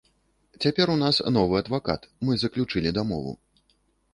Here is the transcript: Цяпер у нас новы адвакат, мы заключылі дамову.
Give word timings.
Цяпер 0.65 0.87
у 0.93 0.95
нас 1.01 1.19
новы 1.35 1.59
адвакат, 1.63 2.09
мы 2.29 2.41
заключылі 2.45 2.95
дамову. 2.99 3.31